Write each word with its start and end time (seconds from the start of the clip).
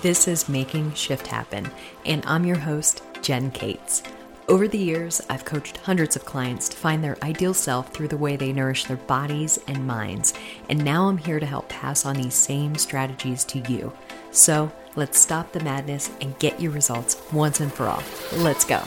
This 0.00 0.28
is 0.28 0.48
Making 0.48 0.94
Shift 0.94 1.26
Happen, 1.26 1.68
and 2.06 2.22
I'm 2.24 2.44
your 2.44 2.58
host, 2.58 3.02
Jen 3.20 3.50
Cates. 3.50 4.04
Over 4.46 4.68
the 4.68 4.78
years, 4.78 5.20
I've 5.28 5.44
coached 5.44 5.78
hundreds 5.78 6.14
of 6.14 6.24
clients 6.24 6.68
to 6.68 6.76
find 6.76 7.02
their 7.02 7.18
ideal 7.24 7.52
self 7.52 7.92
through 7.92 8.06
the 8.06 8.16
way 8.16 8.36
they 8.36 8.52
nourish 8.52 8.84
their 8.84 8.96
bodies 8.96 9.58
and 9.66 9.88
minds, 9.88 10.34
and 10.68 10.84
now 10.84 11.08
I'm 11.08 11.18
here 11.18 11.40
to 11.40 11.46
help 11.46 11.68
pass 11.68 12.06
on 12.06 12.14
these 12.14 12.34
same 12.34 12.76
strategies 12.76 13.42
to 13.46 13.58
you. 13.68 13.92
So 14.30 14.70
let's 14.94 15.18
stop 15.18 15.50
the 15.50 15.64
madness 15.64 16.12
and 16.20 16.38
get 16.38 16.60
your 16.60 16.70
results 16.70 17.20
once 17.32 17.58
and 17.58 17.72
for 17.72 17.88
all. 17.88 18.04
Let's 18.36 18.64
go. 18.64 18.80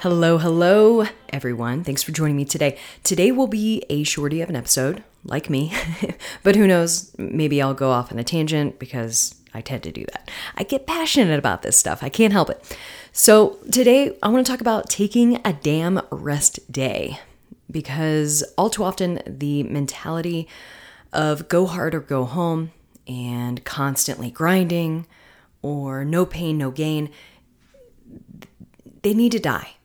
Hello, 0.00 0.38
hello, 0.38 1.06
everyone. 1.28 1.84
Thanks 1.84 2.02
for 2.02 2.12
joining 2.12 2.36
me 2.36 2.46
today. 2.46 2.78
Today 3.02 3.30
will 3.30 3.46
be 3.46 3.84
a 3.90 4.04
shorty 4.04 4.40
of 4.40 4.48
an 4.48 4.56
episode, 4.56 5.04
like 5.24 5.50
me, 5.50 5.72
but 6.42 6.56
who 6.56 6.66
knows, 6.66 7.14
maybe 7.18 7.60
I'll 7.60 7.74
go 7.74 7.90
off 7.90 8.12
on 8.12 8.18
a 8.18 8.24
tangent 8.24 8.78
because 8.78 9.34
I 9.54 9.60
tend 9.60 9.82
to 9.84 9.92
do 9.92 10.04
that. 10.12 10.30
I 10.56 10.62
get 10.62 10.86
passionate 10.86 11.38
about 11.38 11.62
this 11.62 11.76
stuff, 11.76 12.02
I 12.02 12.08
can't 12.08 12.32
help 12.32 12.50
it. 12.50 12.76
So, 13.12 13.58
today 13.70 14.16
I 14.22 14.28
want 14.28 14.46
to 14.46 14.50
talk 14.50 14.60
about 14.60 14.88
taking 14.88 15.40
a 15.44 15.52
damn 15.52 16.00
rest 16.10 16.70
day 16.70 17.18
because 17.70 18.42
all 18.56 18.70
too 18.70 18.84
often 18.84 19.20
the 19.26 19.62
mentality 19.64 20.48
of 21.12 21.48
go 21.48 21.66
hard 21.66 21.94
or 21.94 22.00
go 22.00 22.24
home 22.24 22.72
and 23.06 23.64
constantly 23.64 24.30
grinding 24.30 25.06
or 25.62 26.04
no 26.04 26.24
pain, 26.24 26.58
no 26.58 26.70
gain, 26.70 27.10
they 29.02 29.14
need 29.14 29.32
to 29.32 29.38
die 29.38 29.77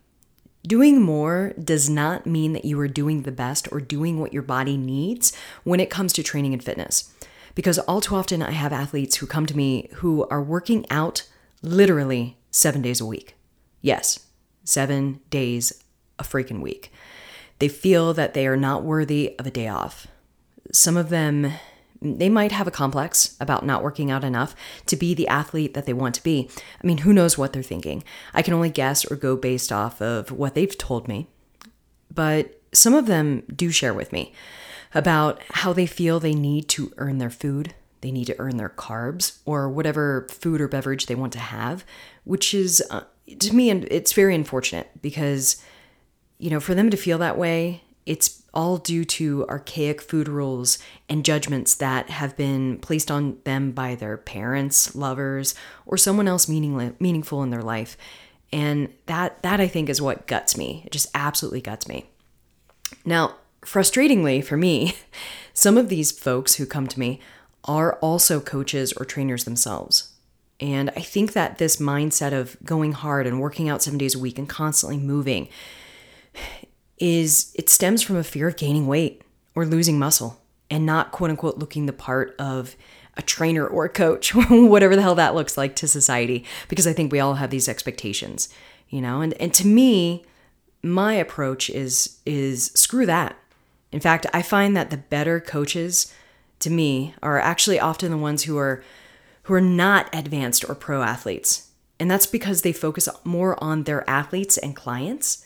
Doing 0.66 1.02
more 1.02 1.54
does 1.62 1.90
not 1.90 2.26
mean 2.26 2.54
that 2.54 2.64
you 2.64 2.80
are 2.80 2.88
doing 2.88 3.24
the 3.24 3.32
best 3.34 3.68
or 3.72 3.82
doing 3.82 4.20
what 4.20 4.32
your 4.32 4.42
body 4.44 4.78
needs 4.78 5.36
when 5.64 5.82
it 5.82 5.90
comes 5.90 6.14
to 6.14 6.24
training 6.24 6.54
and 6.54 6.64
fitness. 6.64 7.14
Because 7.54 7.80
all 7.80 8.00
too 8.00 8.16
often, 8.16 8.42
I 8.42 8.52
have 8.52 8.72
athletes 8.72 9.18
who 9.18 9.28
come 9.28 9.46
to 9.46 9.58
me 9.58 9.90
who 9.96 10.26
are 10.30 10.42
working 10.42 10.86
out 10.90 11.28
literally 11.62 12.38
seven 12.50 12.82
days 12.82 13.02
a 13.02 13.06
week. 13.06 13.36
Yes, 13.82 14.26
seven 14.64 15.20
days 15.30 15.84
a 16.18 16.24
freaking 16.24 16.62
week. 16.62 16.92
They 17.60 17.68
feel 17.68 18.14
that 18.14 18.34
they 18.34 18.48
are 18.48 18.58
not 18.58 18.84
worthy 18.84 19.36
of 19.38 19.46
a 19.46 19.52
day 19.52 19.68
off. 19.68 20.08
Some 20.72 20.96
of 20.96 21.10
them 21.10 21.52
they 22.04 22.30
might 22.30 22.52
have 22.52 22.68
a 22.68 22.72
complex 22.72 23.36
about 23.40 23.66
not 23.66 23.82
working 23.82 24.12
out 24.12 24.24
enough 24.24 24.56
to 24.88 24.96
be 24.96 25.14
the 25.14 25.28
athlete 25.28 25.74
that 25.74 25.86
they 25.86 25.94
want 25.94 26.16
to 26.16 26.24
be. 26.24 26.50
I 26.84 26.86
mean, 26.86 27.00
who 27.00 27.14
knows 27.14 27.38
what 27.38 27.54
they're 27.54 27.64
thinking? 27.64 28.04
I 28.34 28.42
can 28.42 28.54
only 28.54 28.70
guess 28.70 29.10
or 29.10 29.16
go 29.16 29.38
based 29.38 29.72
off 29.72 30.02
of 30.02 30.32
what 30.32 30.54
they've 30.54 30.78
told 30.78 31.08
me. 31.08 31.28
But 32.14 32.62
some 32.74 32.94
of 32.94 33.08
them 33.08 33.44
do 33.56 33.72
share 33.72 33.94
with 33.94 34.12
me 34.12 34.34
about 34.94 35.42
how 35.50 35.74
they 35.74 35.86
feel 35.86 36.20
they 36.20 36.36
need 36.36 36.68
to 36.70 36.94
earn 36.98 37.18
their 37.18 37.30
food, 37.30 37.74
they 38.02 38.12
need 38.12 38.26
to 38.26 38.40
earn 38.40 38.58
their 38.58 38.70
carbs, 38.70 39.40
or 39.46 39.70
whatever 39.70 40.28
food 40.30 40.60
or 40.60 40.68
beverage 40.68 41.06
they 41.06 41.16
want 41.16 41.34
to 41.34 41.40
have, 41.40 41.86
which 42.26 42.54
is, 42.54 42.84
uh, 42.92 43.02
to 43.40 43.56
me, 43.56 43.70
and 43.70 43.86
it's 43.86 44.14
very 44.14 44.36
unfortunate 44.36 44.90
because, 45.02 45.64
you 46.38 46.50
know, 46.50 46.60
for 46.60 46.76
them 46.76 46.90
to 46.90 46.98
feel 46.98 47.18
that 47.18 47.38
way, 47.38 47.82
it's 48.06 48.43
all 48.54 48.78
due 48.78 49.04
to 49.04 49.46
archaic 49.50 50.02
food 50.02 50.28
rules 50.28 50.78
and 51.10 51.26
judgments 51.26 51.74
that 51.76 52.10
have 52.10 52.38
been 52.38 52.78
placed 52.80 53.10
on 53.10 53.38
them 53.46 53.72
by 53.72 53.96
their 53.96 54.18
parents, 54.18 54.96
lovers, 54.96 55.56
or 55.86 55.98
someone 55.98 56.28
else 56.28 56.48
meaning, 56.48 56.96
meaningful 57.00 57.42
in 57.42 57.50
their 57.50 57.64
life. 57.64 57.98
And 58.52 58.94
that 59.08 59.42
that 59.42 59.60
I 59.60 59.68
think 59.68 59.90
is 59.90 60.02
what 60.02 60.28
guts 60.28 60.56
me. 60.56 60.84
It 60.86 60.92
just 60.92 61.10
absolutely 61.16 61.62
guts 61.62 61.88
me. 61.88 62.06
Now, 63.04 63.36
frustratingly 63.62 64.44
for 64.44 64.58
me, 64.58 64.96
some 65.54 65.78
of 65.78 65.90
these 65.90 66.12
folks 66.12 66.56
who 66.56 66.66
come 66.68 66.88
to 66.88 67.00
me 67.00 67.20
are 67.66 67.96
also 67.96 68.40
coaches 68.40 68.94
or 68.94 69.06
trainers 69.06 69.46
themselves. 69.46 70.12
And 70.60 70.92
I 70.92 71.02
think 71.02 71.34
that 71.34 71.58
this 71.58 71.78
mindset 71.78 72.32
of 72.32 72.58
going 72.64 72.92
hard 72.92 73.26
and 73.26 73.42
working 73.42 73.68
out 73.68 73.82
7 73.82 73.98
days 73.98 74.14
a 74.14 74.20
week 74.20 74.38
and 74.38 74.48
constantly 74.48 74.98
moving 74.98 75.50
is 76.98 77.52
it 77.56 77.70
stems 77.70 78.02
from 78.02 78.16
a 78.16 78.24
fear 78.24 78.48
of 78.48 78.58
gaining 78.58 78.88
weight 78.88 79.22
or 79.56 79.66
losing 79.66 80.00
muscle 80.00 80.42
and 80.70 80.86
not 80.86 81.12
quote 81.12 81.30
unquote 81.30 81.58
looking 81.58 81.86
the 81.86 81.94
part 81.94 82.36
of 82.40 82.76
a 83.16 83.22
trainer 83.22 83.66
or 83.66 83.86
a 83.86 83.90
coach, 83.90 84.34
whatever 84.50 84.96
the 84.96 85.02
hell 85.02 85.16
that 85.16 85.36
looks 85.36 85.58
like 85.58 85.76
to 85.76 85.88
society, 85.88 86.44
because 86.68 86.88
I 86.88 86.94
think 86.94 87.12
we 87.12 87.20
all 87.20 87.36
have 87.36 87.52
these 87.52 87.70
expectations, 87.70 88.50
you 88.90 89.02
know? 89.02 89.22
And 89.22 89.34
and 89.36 89.54
to 89.56 89.68
me, 89.68 90.26
my 90.82 91.14
approach 91.14 91.70
is 91.70 92.18
is 92.26 92.72
screw 92.76 93.06
that. 93.06 93.38
In 93.92 94.00
fact, 94.00 94.26
I 94.34 94.42
find 94.42 94.76
that 94.76 94.90
the 94.90 94.98
better 94.98 95.40
coaches 95.40 96.12
to 96.60 96.70
me 96.70 97.14
are 97.22 97.40
actually 97.40 97.80
often 97.80 98.10
the 98.10 98.18
ones 98.18 98.44
who 98.44 98.58
are 98.58 98.84
who 99.44 99.54
are 99.54 99.62
not 99.62 100.10
advanced 100.14 100.68
or 100.68 100.76
pro 100.76 101.04
athletes. 101.04 101.70
And 102.00 102.10
that's 102.10 102.26
because 102.26 102.62
they 102.62 102.74
focus 102.74 103.08
more 103.24 103.62
on 103.64 103.84
their 103.84 104.10
athletes 104.10 104.58
and 104.58 104.76
clients 104.76 105.46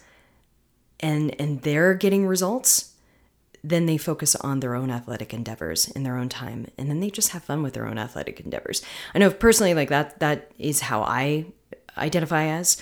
and 1.00 1.40
and 1.40 1.62
they're 1.62 1.94
getting 1.94 2.25
results 2.25 2.94
then 3.63 3.85
they 3.85 3.97
focus 3.97 4.35
on 4.35 4.59
their 4.59 4.75
own 4.75 4.90
athletic 4.90 5.34
endeavors 5.34 5.90
in 5.90 6.03
their 6.03 6.16
own 6.16 6.30
time. 6.30 6.68
And 6.78 6.90
then 6.90 7.00
they 7.00 7.09
just 7.09 7.30
have 7.30 7.44
fun 7.44 7.63
with 7.63 7.74
their 7.74 7.88
own 7.88 7.97
athletic 7.97 8.40
endeavors. 8.40 8.81
I 9.13 9.19
know 9.19 9.30
personally 9.30 9.74
like 9.74 9.90
that 9.90 10.19
that 10.19 10.52
is 10.58 10.81
how 10.81 11.02
i 11.02 11.46
identify 11.97 12.46
as 12.46 12.78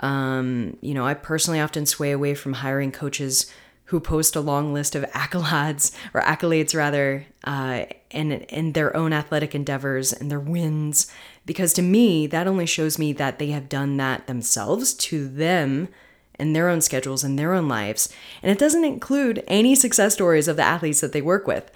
um, 0.00 0.76
you 0.80 0.94
know 0.94 1.06
i 1.06 1.14
personally 1.14 1.58
often 1.58 1.86
sway 1.86 2.12
away 2.12 2.34
from 2.34 2.52
hiring 2.52 2.92
coaches 2.92 3.50
who 3.86 3.98
post 3.98 4.36
a 4.36 4.40
long 4.40 4.74
list 4.74 4.94
of 4.94 5.02
accolades 5.12 5.96
or 6.12 6.20
accolades 6.20 6.76
rather 6.76 7.24
uh, 7.44 7.86
and 8.10 8.32
and 8.52 8.74
their 8.74 8.94
own 8.94 9.14
athletic 9.14 9.54
endeavors 9.54 10.12
and 10.12 10.30
their 10.30 10.40
wins. 10.40 11.10
Because 11.46 11.72
to 11.74 11.82
me 11.82 12.26
that 12.26 12.46
only 12.46 12.66
shows 12.66 12.98
me 12.98 13.14
that 13.14 13.38
they 13.38 13.48
have 13.48 13.68
done 13.68 13.96
that 13.96 14.26
themselves 14.26 14.92
to 14.94 15.26
them 15.26 15.88
and 16.38 16.54
their 16.54 16.68
own 16.68 16.80
schedules 16.80 17.24
and 17.24 17.38
their 17.38 17.52
own 17.52 17.68
lives. 17.68 18.08
And 18.42 18.50
it 18.50 18.58
doesn't 18.58 18.84
include 18.84 19.44
any 19.48 19.74
success 19.74 20.14
stories 20.14 20.48
of 20.48 20.56
the 20.56 20.62
athletes 20.62 21.00
that 21.00 21.12
they 21.12 21.22
work 21.22 21.46
with. 21.46 21.70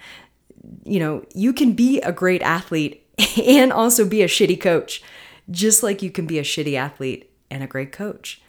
You 0.83 0.99
know, 0.99 1.25
you 1.33 1.53
can 1.53 1.73
be 1.73 1.99
a 2.01 2.11
great 2.11 2.41
athlete 2.41 3.05
and 3.43 3.73
also 3.73 4.07
be 4.07 4.21
a 4.21 4.27
shitty 4.27 4.59
coach, 4.59 5.03
just 5.51 5.83
like 5.83 6.01
you 6.01 6.11
can 6.11 6.25
be 6.25 6.39
a 6.39 6.43
shitty 6.43 6.75
athlete 6.75 7.29
and 7.49 7.63
a 7.63 7.67
great 7.67 7.91
coach. 7.91 8.41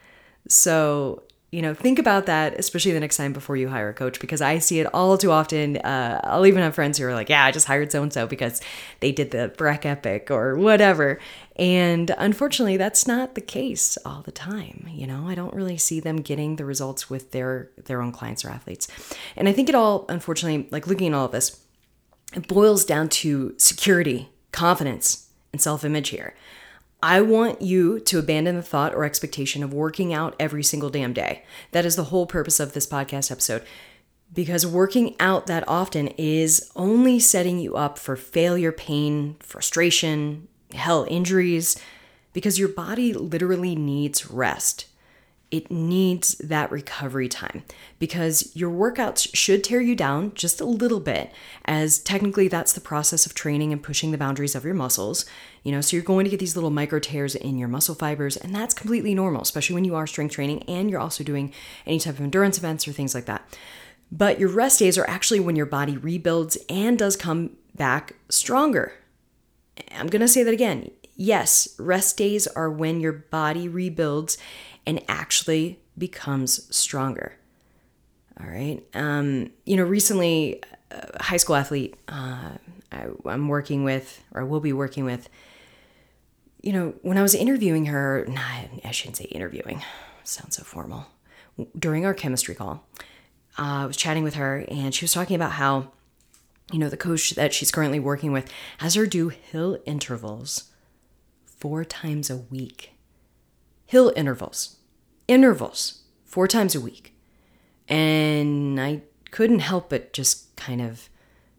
So, 0.49 1.23
you 1.55 1.63
know, 1.63 1.73
think 1.73 2.01
about 2.01 2.27
that, 2.27 2.59
especially 2.59 2.91
the 2.91 2.99
next 2.99 3.17
time 3.17 3.33
before 3.33 3.57
you 3.57 3.69
hire 3.69 3.89
a 3.89 3.95
coach, 3.95 4.19
because 4.19 4.43
I 4.43 4.59
see 4.59 4.81
it 4.81 4.93
all 4.93 5.17
too 5.17 5.31
often. 5.31 5.77
Uh, 5.77 6.21
I'll 6.25 6.47
even 6.47 6.63
have 6.63 6.75
friends 6.75 6.99
who 6.99 7.07
are 7.07 7.15
like, 7.15 7.29
yeah, 7.29 7.45
I 7.45 7.53
just 7.53 7.69
hired 7.69 7.93
so 7.93 8.03
and 8.03 8.13
so 8.13 8.27
because 8.27 8.61
they 8.99 9.13
did 9.13 9.31
the 9.31 9.53
Breck 9.57 9.87
Epic 9.87 10.33
or 10.33 10.57
whatever. 10.57 11.21
And 11.55 12.13
unfortunately, 12.19 12.77
that's 12.77 13.07
not 13.07 13.37
the 13.37 13.41
case 13.41 13.97
all 14.05 14.23
the 14.23 14.33
time. 14.33 14.89
You 14.91 15.07
know, 15.07 15.29
I 15.29 15.37
don't 15.37 15.55
really 15.55 15.77
see 15.77 16.01
them 16.01 16.17
getting 16.17 16.57
the 16.57 16.65
results 16.65 17.09
with 17.09 17.31
their 17.31 17.71
their 17.85 18.03
own 18.03 18.11
clients 18.11 18.45
or 18.45 18.51
athletes. 18.51 18.89
And 19.37 19.49
I 19.49 19.53
think 19.53 19.69
it 19.69 19.77
all, 19.77 20.07
unfortunately, 20.09 20.69
like 20.73 20.89
looking 20.89 21.13
at 21.13 21.15
all 21.17 21.27
of 21.27 21.33
this, 21.33 21.61
it 22.35 22.49
boils 22.49 22.85
down 22.85 23.09
to 23.11 23.55
security, 23.59 24.29
confidence, 24.51 25.29
and 25.53 25.63
self-image 25.63 26.09
here. 26.09 26.35
I 27.05 27.21
want 27.21 27.61
you 27.61 28.01
to 28.01 28.19
abandon 28.19 28.57
the 28.57 28.63
thought 28.63 28.95
or 28.95 29.05
expectation 29.05 29.63
of 29.63 29.75
working 29.75 30.15
out 30.15 30.35
every 30.41 30.65
single 30.65 30.89
damn 30.89 31.13
day. 31.13 31.45
That 31.73 31.85
is 31.85 31.97
the 31.97 32.05
whole 32.05 32.25
purpose 32.25 32.59
of 32.59 32.73
this 32.73 32.87
podcast 32.87 33.31
episode. 33.31 33.63
Because 34.33 34.67
working 34.67 35.15
out 35.21 35.47
that 35.47 35.69
often 35.69 36.09
is 36.17 36.73
only 36.75 37.21
setting 37.21 37.59
you 37.59 37.77
up 37.77 37.99
for 37.99 38.17
failure, 38.17 38.73
pain, 38.73 39.37
frustration, 39.41 40.49
hell, 40.73 41.07
injuries, 41.11 41.77
because 42.33 42.59
your 42.59 42.71
body 42.71 43.13
literally 43.13 43.77
needs 43.77 44.31
rest 44.31 44.87
it 45.51 45.71
needs 45.71 46.35
that 46.37 46.71
recovery 46.71 47.29
time 47.29 47.63
because 47.99 48.51
your 48.57 48.71
workouts 48.71 49.35
should 49.35 49.63
tear 49.63 49.81
you 49.81 49.95
down 49.95 50.33
just 50.35 50.61
a 50.61 50.65
little 50.65 51.01
bit, 51.01 51.33
as 51.65 51.99
technically 51.99 52.49
that's 52.49 52.73
the 52.73 52.81
process 52.81 53.25
of 53.25 53.35
training 53.35 53.73
and 53.73 53.83
pushing 53.83 54.11
the 54.11 54.19
boundaries 54.19 54.55
of 54.55 54.65
your 54.65 54.75
muscles. 54.75 55.25
You 55.63 55.73
know, 55.73 55.81
so 55.81 55.97
you're 55.97 56.05
going 56.05 56.25
to 56.25 56.31
get 56.31 56.41
these 56.41 56.57
little 56.57 56.71
micro 56.71 56.99
tears 56.99 57.35
in 57.35 57.57
your 57.57 57.69
muscle 57.69 57.95
fibers, 57.95 58.37
and 58.37 58.55
that's 58.55 58.75
completely 58.75 59.15
normal, 59.15 59.43
especially 59.43 59.75
when 59.75 59.85
you 59.85 59.95
are 59.95 60.07
strength 60.07 60.35
training 60.35 60.65
and 60.65 60.91
you're 60.91 61.01
also 61.01 61.23
doing 61.23 61.53
any 61.87 61.99
type 62.01 62.15
of 62.15 62.21
endurance 62.21 62.59
events 62.59 62.89
or 62.89 62.93
things 62.93 63.15
like 63.15 63.27
that. 63.27 63.47
But 64.11 64.39
your 64.41 64.49
rest 64.49 64.79
days 64.79 64.99
are 64.99 65.09
actually 65.09 65.41
when 65.41 65.57
your 65.57 65.67
body 65.67 65.97
rebuilds 65.97 66.59
and 66.69 66.99
does 66.99 67.17
come 67.17 67.57
back 67.75 68.15
stronger. 68.29 68.93
I'm 69.97 70.09
to 70.09 70.29
say 70.29 70.43
that 70.43 70.55
again. 70.55 70.91
Yes, 71.17 71.69
rest 71.79 72.17
days 72.17 72.47
are 72.49 72.71
when 72.71 73.01
your 73.01 73.13
body 73.13 73.69
rebuilds 73.69 74.37
and 74.87 75.03
actually 75.09 75.81
becomes 75.97 76.75
stronger. 76.75 77.35
All 78.41 78.47
right. 78.47 78.83
Um, 78.95 79.51
you 79.65 79.77
know, 79.77 79.85
recently, 79.85 80.63
a 80.91 81.23
high 81.23 81.37
school 81.37 81.57
athlete 81.57 81.95
uh, 82.09 82.51
I, 82.91 83.07
I'm 83.27 83.49
working 83.49 83.85
with, 83.85 84.23
or 84.33 84.45
will 84.45 84.61
be 84.61 84.73
working 84.73 85.05
with, 85.05 85.29
you 86.63 86.73
know, 86.73 86.95
when 87.03 87.19
I 87.19 87.23
was 87.23 87.35
interviewing 87.35 87.87
her, 87.87 88.25
nah, 88.29 88.41
I 88.85 88.91
shouldn't 88.91 89.17
say 89.17 89.25
interviewing, 89.25 89.83
sounds 90.25 90.57
so 90.57 90.65
formal. 90.65 91.07
During 91.79 92.05
our 92.05 92.15
chemistry 92.15 92.55
call, 92.55 92.87
uh, 93.59 93.83
I 93.83 93.87
was 93.87 93.97
chatting 93.97 94.25
with 94.25 94.35
her 94.35 94.65
and 94.69 94.95
she 94.95 95.05
was 95.05 95.13
talking 95.13 95.37
about 95.37 95.53
how 95.53 95.93
you 96.73 96.79
know, 96.79 96.89
the 96.89 96.97
coach 96.97 97.31
that 97.31 97.53
she's 97.53 97.71
currently 97.71 98.01
working 98.01 98.33
with 98.33 98.51
has 98.79 98.95
her 98.95 99.07
do 99.07 99.29
hill 99.29 99.79
intervals 99.85 100.71
four 101.45 101.85
times 101.85 102.31
a 102.31 102.37
week. 102.37 102.94
Hill 103.87 104.13
intervals, 104.17 104.77
intervals, 105.29 106.03
four 106.25 106.49
times 106.49 106.75
a 106.75 106.81
week. 106.81 107.15
And 107.89 108.81
I 108.81 109.03
couldn't 109.31 109.61
help 109.61 109.91
but 109.91 110.13
just 110.13 110.55
kind 110.57 110.81
of 110.81 111.09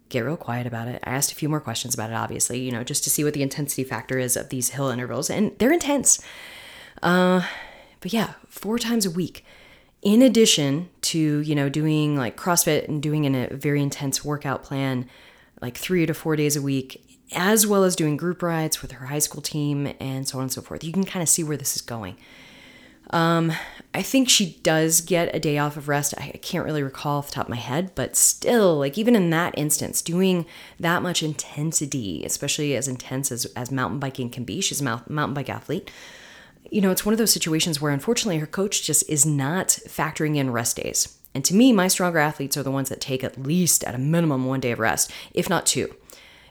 get 0.09 0.21
real 0.21 0.37
quiet 0.37 0.67
about 0.67 0.87
it. 0.87 1.01
I 1.03 1.11
asked 1.11 1.31
a 1.31 1.35
few 1.35 1.49
more 1.49 1.59
questions 1.59 1.93
about 1.93 2.09
it, 2.09 2.15
obviously, 2.15 2.59
you 2.59 2.71
know, 2.71 2.83
just 2.83 3.03
to 3.03 3.09
see 3.09 3.23
what 3.23 3.33
the 3.33 3.41
intensity 3.41 3.83
factor 3.83 4.17
is 4.17 4.35
of 4.37 4.49
these 4.49 4.69
hill 4.69 4.89
intervals. 4.89 5.29
And 5.29 5.57
they're 5.59 5.71
intense. 5.71 6.23
Uh, 7.01 7.45
but 7.99 8.13
yeah, 8.13 8.33
four 8.47 8.79
times 8.79 9.05
a 9.05 9.11
week. 9.11 9.43
In 10.01 10.21
addition 10.21 10.89
to, 11.01 11.39
you 11.39 11.55
know, 11.55 11.69
doing 11.69 12.15
like 12.15 12.37
CrossFit 12.37 12.87
and 12.87 13.01
doing 13.01 13.25
in 13.25 13.33
a 13.33 13.47
very 13.55 13.81
intense 13.81 14.23
workout 14.23 14.63
plan, 14.63 15.09
like 15.61 15.75
three 15.75 16.05
to 16.05 16.13
four 16.13 16.35
days 16.35 16.55
a 16.55 16.61
week, 16.61 17.03
as 17.31 17.65
well 17.65 17.83
as 17.83 17.95
doing 17.95 18.17
group 18.17 18.41
rides 18.41 18.81
with 18.81 18.93
her 18.93 19.07
high 19.07 19.19
school 19.19 19.41
team 19.41 19.93
and 19.99 20.27
so 20.27 20.37
on 20.37 20.43
and 20.43 20.51
so 20.51 20.61
forth. 20.61 20.83
You 20.83 20.91
can 20.91 21.05
kind 21.05 21.23
of 21.23 21.29
see 21.29 21.43
where 21.43 21.57
this 21.57 21.75
is 21.75 21.81
going. 21.81 22.17
Um, 23.11 23.53
I 23.93 24.01
think 24.01 24.29
she 24.29 24.57
does 24.63 25.01
get 25.01 25.33
a 25.35 25.39
day 25.39 25.57
off 25.57 25.77
of 25.77 25.87
rest. 25.87 26.13
I, 26.17 26.31
can't 26.41 26.65
really 26.65 26.83
recall 26.83 27.19
off 27.19 27.27
the 27.27 27.35
top 27.35 27.45
of 27.45 27.49
my 27.49 27.55
head, 27.55 27.91
but 27.95 28.15
still, 28.15 28.77
like 28.77 28.97
even 28.97 29.15
in 29.15 29.29
that 29.29 29.53
instance, 29.57 30.01
doing 30.01 30.45
that 30.79 31.03
much 31.03 31.21
intensity, 31.21 32.25
especially 32.25 32.75
as 32.75 32.87
intense 32.87 33.31
as, 33.31 33.45
as 33.55 33.71
mountain 33.71 33.99
biking 33.99 34.29
can 34.29 34.43
be, 34.43 34.59
she's 34.59 34.81
a 34.81 34.83
mountain 34.83 35.33
bike 35.33 35.49
athlete. 35.49 35.91
You 36.71 36.81
know, 36.81 36.89
it's 36.89 37.05
one 37.05 37.13
of 37.13 37.19
those 37.19 37.31
situations 37.31 37.79
where 37.79 37.91
unfortunately 37.91 38.39
her 38.39 38.47
coach 38.47 38.83
just 38.83 39.07
is 39.07 39.25
not 39.25 39.67
factoring 39.67 40.35
in 40.35 40.51
rest 40.51 40.77
days. 40.77 41.17
And 41.35 41.45
to 41.45 41.53
me, 41.53 41.71
my 41.71 41.87
stronger 41.87 42.19
athletes 42.19 42.57
are 42.57 42.63
the 42.63 42.71
ones 42.71 42.89
that 42.89 43.01
take 43.01 43.23
at 43.23 43.41
least 43.41 43.83
at 43.83 43.93
a 43.93 43.99
minimum 43.99 44.45
one 44.45 44.61
day 44.61 44.71
of 44.71 44.79
rest, 44.79 45.11
if 45.33 45.47
not 45.47 45.65
two 45.65 45.93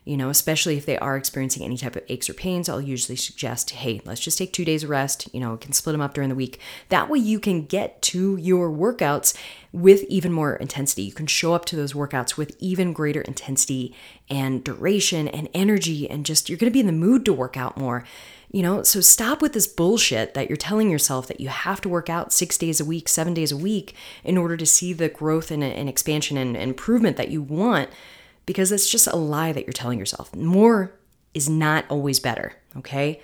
you 0.05 0.19
know, 0.19 0.29
especially 0.29 0.77
if 0.77 0.85
they 0.85 0.99
are 0.99 1.17
experiencing 1.17 1.65
any 1.65 1.79
type 1.79 1.97
of 1.97 2.05
aches 2.09 2.29
or 2.29 2.35
pains, 2.35 2.69
I'll 2.69 2.81
usually 2.81 3.17
suggest, 3.17 3.71
hey, 3.71 4.03
let's 4.05 4.21
just 4.21 4.37
take 4.37 4.53
two 4.53 4.65
days 4.65 4.85
of 4.85 4.91
rest. 4.91 5.29
You 5.33 5.41
know, 5.41 5.57
can 5.57 5.73
split 5.73 5.95
them 5.95 6.03
up 6.03 6.13
during 6.13 6.29
the 6.29 6.35
week. 6.35 6.61
That 6.91 7.09
way 7.09 7.19
you 7.19 7.41
can 7.41 7.65
get 7.65 8.03
to 8.03 8.37
your 8.37 8.71
workouts 8.71 9.35
with 9.73 10.03
even 10.05 10.31
more 10.31 10.57
intensity. 10.57 11.03
You 11.03 11.13
can 11.13 11.27
show 11.27 11.55
up 11.55 11.65
to 11.67 11.77
those 11.77 11.95
workouts 11.95 12.37
with 12.37 12.55
even 12.59 12.93
greater 12.93 13.23
intensity 13.23 13.95
and 14.29 14.63
duration 14.63 15.27
and 15.27 15.49
energy, 15.55 16.09
and 16.09 16.27
just 16.27 16.51
you're 16.51 16.59
going 16.59 16.71
to 16.71 16.75
be 16.75 16.81
in 16.81 16.87
the 16.87 16.93
mood 16.93 17.25
to 17.25 17.33
work 17.33 17.57
out 17.57 17.79
more. 17.79 18.05
You 18.53 18.63
know, 18.63 18.83
so 18.83 19.01
stop 19.01 19.41
with 19.41 19.55
this 19.55 19.67
bullshit 19.67 20.35
that 20.35 20.49
you're 20.49 20.57
telling 20.57 20.91
yourself 20.91 21.27
that 21.27 21.41
you 21.41 21.49
have 21.49 21.81
to 21.81 21.89
work 21.89 22.09
out 22.09 22.33
six 22.33 22.59
days 22.59 22.79
a 22.79 22.85
week, 22.85 23.09
seven 23.09 23.35
days 23.35 23.51
a 23.51 23.57
week 23.57 23.95
in 24.23 24.37
order 24.37 24.57
to 24.57 24.67
see 24.67 24.93
the 24.93 25.09
growth 25.09 25.51
and, 25.51 25.65
and 25.65 25.89
expansion 25.89 26.37
and 26.37 26.57
improvement 26.57 27.17
that 27.17 27.31
you 27.31 27.43
want 27.43 27.89
because 28.47 28.73
it's 28.73 28.89
just 28.89 29.07
a 29.07 29.17
lie 29.17 29.53
that 29.53 29.65
you're 29.67 29.73
telling 29.73 29.99
yourself. 29.99 30.35
More 30.35 30.93
is 31.33 31.49
not 31.49 31.85
always 31.89 32.21
better, 32.21 32.55
okay? 32.77 33.21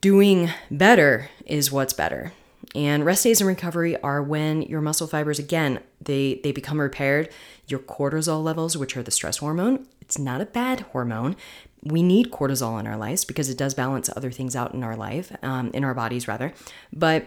Doing 0.00 0.50
better 0.70 1.28
is 1.46 1.72
what's 1.72 1.92
better. 1.92 2.32
And 2.74 3.04
rest 3.04 3.24
days 3.24 3.40
and 3.40 3.48
recovery 3.48 4.00
are 4.02 4.22
when 4.22 4.62
your 4.62 4.80
muscle 4.80 5.06
fibers 5.06 5.38
again, 5.38 5.80
they 6.00 6.40
they 6.42 6.52
become 6.52 6.80
repaired. 6.80 7.28
Your 7.66 7.80
cortisol 7.80 8.42
levels, 8.42 8.76
which 8.76 8.96
are 8.96 9.02
the 9.02 9.10
stress 9.10 9.38
hormone, 9.38 9.86
it's 10.00 10.18
not 10.18 10.40
a 10.40 10.46
bad 10.46 10.80
hormone. 10.80 11.36
We 11.82 12.02
need 12.02 12.30
cortisol 12.30 12.78
in 12.80 12.86
our 12.86 12.96
lives 12.96 13.24
because 13.24 13.48
it 13.48 13.58
does 13.58 13.74
balance 13.74 14.10
other 14.14 14.30
things 14.30 14.56
out 14.56 14.74
in 14.74 14.82
our 14.82 14.96
life, 14.96 15.34
um, 15.42 15.70
in 15.72 15.84
our 15.84 15.94
bodies 15.94 16.26
rather. 16.28 16.52
But 16.92 17.26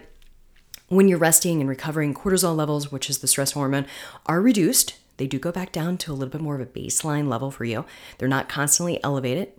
when 0.88 1.08
you're 1.08 1.18
resting 1.18 1.60
and 1.60 1.68
recovering, 1.68 2.12
cortisol 2.12 2.54
levels, 2.54 2.92
which 2.92 3.08
is 3.08 3.18
the 3.18 3.28
stress 3.28 3.52
hormone, 3.52 3.86
are 4.26 4.42
reduced 4.42 4.94
they 5.16 5.26
do 5.26 5.38
go 5.38 5.52
back 5.52 5.72
down 5.72 5.98
to 5.98 6.12
a 6.12 6.14
little 6.14 6.32
bit 6.32 6.40
more 6.40 6.54
of 6.54 6.60
a 6.60 6.66
baseline 6.66 7.28
level 7.28 7.50
for 7.50 7.64
you. 7.64 7.84
They're 8.18 8.28
not 8.28 8.48
constantly 8.48 9.02
elevated. 9.04 9.52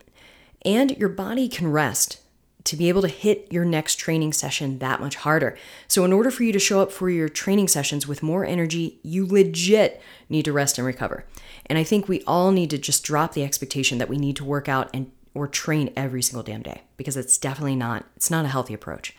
And 0.65 0.97
your 0.97 1.09
body 1.09 1.47
can 1.47 1.71
rest 1.71 2.19
to 2.63 2.77
be 2.77 2.87
able 2.87 3.01
to 3.01 3.07
hit 3.07 3.51
your 3.51 3.65
next 3.65 3.95
training 3.95 4.33
session 4.33 4.79
that 4.79 5.01
much 5.01 5.15
harder. 5.17 5.57
So, 5.87 6.05
in 6.05 6.13
order 6.13 6.31
for 6.31 6.43
you 6.43 6.53
to 6.53 6.59
show 6.59 6.81
up 6.81 6.91
for 6.91 7.09
your 7.09 7.27
training 7.27 7.67
sessions 7.67 8.07
with 8.07 8.23
more 8.23 8.45
energy, 8.45 8.99
you 9.03 9.25
legit 9.25 10.01
need 10.29 10.45
to 10.45 10.53
rest 10.53 10.77
and 10.77 10.87
recover. 10.87 11.25
And 11.65 11.77
I 11.77 11.83
think 11.83 12.07
we 12.07 12.23
all 12.25 12.51
need 12.51 12.69
to 12.69 12.77
just 12.77 13.03
drop 13.03 13.33
the 13.33 13.43
expectation 13.43 13.97
that 13.97 14.09
we 14.09 14.17
need 14.17 14.35
to 14.37 14.45
work 14.45 14.69
out 14.69 14.89
and 14.93 15.11
or 15.33 15.47
train 15.47 15.91
every 15.95 16.21
single 16.21 16.43
damn 16.43 16.61
day 16.61 16.81
because 16.95 17.17
it's 17.17 17.37
definitely 17.37 17.75
not 17.75 18.05
it's 18.15 18.31
not 18.31 18.45
a 18.45 18.49
healthy 18.49 18.73
approach. 18.73 19.15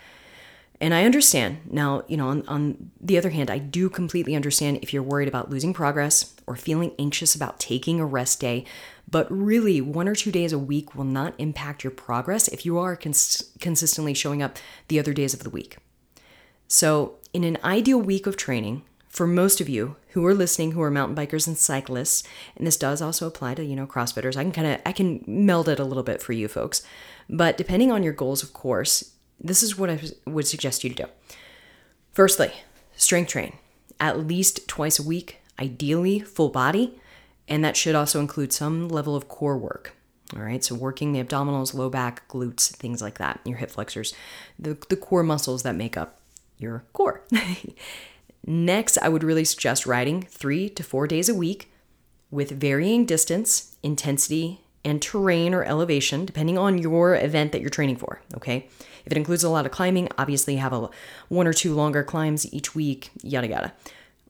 And 0.84 0.92
I 0.92 1.06
understand. 1.06 1.60
Now, 1.70 2.04
you 2.08 2.18
know, 2.18 2.28
on, 2.28 2.46
on, 2.46 2.90
the 3.00 3.16
other 3.16 3.30
hand, 3.30 3.50
I 3.50 3.56
do 3.56 3.88
completely 3.88 4.36
understand 4.36 4.80
if 4.82 4.92
you're 4.92 5.02
worried 5.02 5.28
about 5.28 5.48
losing 5.48 5.72
progress 5.72 6.34
or 6.46 6.56
feeling 6.56 6.92
anxious 6.98 7.34
about 7.34 7.58
taking 7.58 8.00
a 8.00 8.04
rest 8.04 8.38
day. 8.38 8.66
But 9.10 9.26
really, 9.32 9.80
one 9.80 10.08
or 10.08 10.14
two 10.14 10.30
days 10.30 10.52
a 10.52 10.58
week 10.58 10.94
will 10.94 11.06
not 11.06 11.32
impact 11.38 11.84
your 11.84 11.90
progress 11.90 12.48
if 12.48 12.66
you 12.66 12.76
are 12.76 12.96
cons- 12.96 13.50
consistently 13.60 14.12
showing 14.12 14.42
up 14.42 14.58
the 14.88 14.98
other 14.98 15.14
days 15.14 15.32
of 15.32 15.42
the 15.42 15.48
week. 15.48 15.78
So, 16.68 17.14
in 17.32 17.44
an 17.44 17.56
ideal 17.64 18.02
week 18.02 18.26
of 18.26 18.36
training, 18.36 18.82
for 19.08 19.26
most 19.26 19.62
of 19.62 19.70
you 19.70 19.96
who 20.10 20.26
are 20.26 20.34
listening 20.34 20.72
who 20.72 20.82
are 20.82 20.90
mountain 20.90 21.16
bikers 21.16 21.46
and 21.46 21.56
cyclists 21.56 22.24
and 22.56 22.66
this 22.66 22.76
does 22.76 23.00
also 23.00 23.28
apply 23.28 23.54
to 23.54 23.64
you 23.64 23.76
know 23.76 23.86
crossfitters 23.86 24.36
i 24.36 24.42
can 24.42 24.50
kind 24.50 24.66
of 24.66 24.80
i 24.84 24.90
can 24.90 25.22
meld 25.24 25.68
it 25.68 25.78
a 25.78 25.84
little 25.84 26.02
bit 26.02 26.20
for 26.20 26.32
you 26.32 26.48
folks 26.48 26.82
but 27.30 27.56
depending 27.56 27.92
on 27.92 28.02
your 28.02 28.12
goals 28.12 28.42
of 28.42 28.52
course 28.52 29.13
this 29.44 29.62
is 29.62 29.78
what 29.78 29.90
I 29.90 30.00
would 30.26 30.46
suggest 30.46 30.82
you 30.82 30.90
to 30.90 31.04
do. 31.04 31.08
Firstly, 32.12 32.50
strength 32.96 33.28
train 33.28 33.52
at 34.00 34.26
least 34.26 34.66
twice 34.66 34.98
a 34.98 35.02
week, 35.02 35.40
ideally 35.58 36.18
full 36.18 36.48
body, 36.48 36.98
and 37.46 37.64
that 37.64 37.76
should 37.76 37.94
also 37.94 38.18
include 38.20 38.52
some 38.52 38.88
level 38.88 39.14
of 39.14 39.28
core 39.28 39.58
work. 39.58 39.94
All 40.34 40.42
right, 40.42 40.64
so 40.64 40.74
working 40.74 41.12
the 41.12 41.22
abdominals, 41.22 41.74
low 41.74 41.90
back, 41.90 42.26
glutes, 42.28 42.68
things 42.68 43.02
like 43.02 43.18
that, 43.18 43.40
your 43.44 43.58
hip 43.58 43.70
flexors, 43.70 44.14
the, 44.58 44.76
the 44.88 44.96
core 44.96 45.22
muscles 45.22 45.62
that 45.62 45.76
make 45.76 45.96
up 45.96 46.20
your 46.58 46.84
core. 46.92 47.22
Next, 48.46 48.98
I 48.98 49.08
would 49.08 49.22
really 49.22 49.44
suggest 49.44 49.86
riding 49.86 50.22
three 50.22 50.68
to 50.70 50.82
four 50.82 51.06
days 51.06 51.28
a 51.28 51.34
week 51.34 51.70
with 52.30 52.50
varying 52.50 53.06
distance, 53.06 53.76
intensity, 53.82 54.63
and 54.84 55.00
terrain 55.00 55.54
or 55.54 55.64
elevation, 55.64 56.24
depending 56.24 56.58
on 56.58 56.78
your 56.78 57.14
event 57.14 57.52
that 57.52 57.60
you're 57.60 57.70
training 57.70 57.96
for. 57.96 58.20
Okay. 58.36 58.68
If 59.04 59.12
it 59.12 59.18
includes 59.18 59.44
a 59.44 59.50
lot 59.50 59.66
of 59.66 59.72
climbing, 59.72 60.08
obviously 60.16 60.56
have 60.56 60.72
a 60.72 60.88
one 61.28 61.46
or 61.46 61.52
two 61.52 61.74
longer 61.74 62.02
climbs 62.02 62.52
each 62.52 62.74
week, 62.74 63.10
yada 63.22 63.48
yada. 63.48 63.72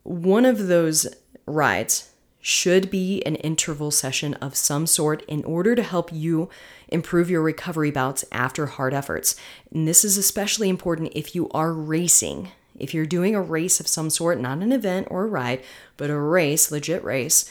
One 0.02 0.44
of 0.44 0.66
those 0.66 1.06
rides 1.46 2.10
should 2.40 2.90
be 2.90 3.22
an 3.24 3.36
interval 3.36 3.90
session 3.90 4.34
of 4.34 4.54
some 4.54 4.86
sort 4.86 5.22
in 5.22 5.42
order 5.44 5.74
to 5.74 5.82
help 5.82 6.12
you 6.12 6.50
improve 6.88 7.30
your 7.30 7.40
recovery 7.40 7.90
bouts 7.90 8.22
after 8.30 8.66
hard 8.66 8.92
efforts. 8.92 9.34
And 9.72 9.88
this 9.88 10.04
is 10.04 10.18
especially 10.18 10.68
important 10.68 11.12
if 11.14 11.34
you 11.34 11.48
are 11.50 11.72
racing. 11.72 12.50
If 12.78 12.92
you're 12.92 13.06
doing 13.06 13.34
a 13.34 13.40
race 13.40 13.80
of 13.80 13.88
some 13.88 14.10
sort, 14.10 14.38
not 14.38 14.58
an 14.58 14.72
event 14.72 15.08
or 15.10 15.24
a 15.24 15.28
ride, 15.28 15.62
but 15.96 16.10
a 16.10 16.18
race, 16.18 16.70
legit 16.70 17.02
race, 17.02 17.50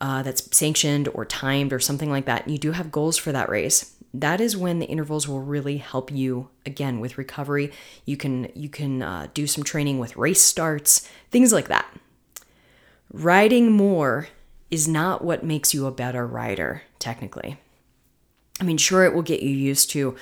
uh, 0.00 0.22
that's 0.22 0.56
sanctioned 0.56 1.08
or 1.14 1.24
timed 1.24 1.72
or 1.72 1.78
something 1.78 2.10
like 2.10 2.26
that, 2.26 2.48
you 2.48 2.58
do 2.58 2.72
have 2.72 2.92
goals 2.92 3.16
for 3.16 3.32
that 3.32 3.48
race, 3.48 3.96
that 4.20 4.40
is 4.40 4.56
when 4.56 4.78
the 4.78 4.86
intervals 4.86 5.28
will 5.28 5.40
really 5.40 5.76
help 5.78 6.10
you 6.10 6.48
again 6.64 7.00
with 7.00 7.18
recovery. 7.18 7.72
You 8.04 8.16
can 8.16 8.50
you 8.54 8.68
can 8.68 9.02
uh, 9.02 9.28
do 9.34 9.46
some 9.46 9.64
training 9.64 9.98
with 9.98 10.16
race 10.16 10.40
starts, 10.40 11.08
things 11.30 11.52
like 11.52 11.68
that. 11.68 11.86
Riding 13.12 13.72
more 13.72 14.28
is 14.70 14.88
not 14.88 15.22
what 15.22 15.44
makes 15.44 15.72
you 15.72 15.86
a 15.86 15.92
better 15.92 16.26
rider, 16.26 16.82
technically. 16.98 17.58
I 18.60 18.64
mean, 18.64 18.78
sure, 18.78 19.04
it 19.04 19.14
will 19.14 19.22
get 19.22 19.42
you 19.42 19.50
used 19.50 19.90
to 19.90 20.16